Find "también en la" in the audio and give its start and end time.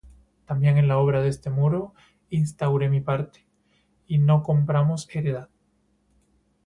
0.47-0.97